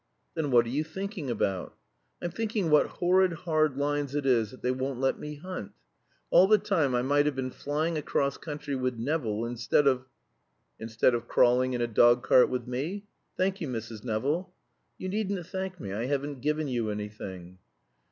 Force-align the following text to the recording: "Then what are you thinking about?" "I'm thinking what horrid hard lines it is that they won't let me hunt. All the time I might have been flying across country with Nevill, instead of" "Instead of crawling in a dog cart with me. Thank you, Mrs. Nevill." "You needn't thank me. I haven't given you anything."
"Then 0.33 0.49
what 0.49 0.65
are 0.65 0.69
you 0.69 0.83
thinking 0.83 1.29
about?" 1.29 1.77
"I'm 2.23 2.31
thinking 2.31 2.71
what 2.71 2.87
horrid 2.87 3.33
hard 3.33 3.77
lines 3.77 4.15
it 4.15 4.25
is 4.25 4.49
that 4.49 4.63
they 4.63 4.71
won't 4.71 4.99
let 4.99 5.19
me 5.19 5.35
hunt. 5.35 5.73
All 6.31 6.47
the 6.47 6.57
time 6.57 6.95
I 6.95 7.03
might 7.03 7.27
have 7.27 7.35
been 7.35 7.51
flying 7.51 7.99
across 7.99 8.35
country 8.37 8.75
with 8.75 8.97
Nevill, 8.97 9.45
instead 9.45 9.85
of" 9.85 10.05
"Instead 10.79 11.13
of 11.13 11.27
crawling 11.27 11.73
in 11.73 11.81
a 11.81 11.87
dog 11.87 12.23
cart 12.23 12.49
with 12.49 12.65
me. 12.65 13.05
Thank 13.37 13.61
you, 13.61 13.67
Mrs. 13.67 14.03
Nevill." 14.03 14.51
"You 14.97 15.07
needn't 15.07 15.45
thank 15.45 15.79
me. 15.79 15.93
I 15.93 16.05
haven't 16.05 16.41
given 16.41 16.67
you 16.67 16.89
anything." 16.89 17.59